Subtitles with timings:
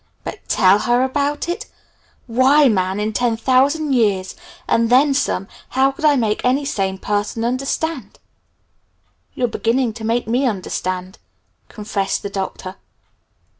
[0.23, 1.67] But, 'tell her about it'?
[2.25, 4.35] Why, man, in ten thousand years,
[4.67, 8.17] and then some, how could I make any sane person understand?"
[9.35, 11.19] "You're beginning to make me understand,"
[11.69, 12.77] confessed the Doctor.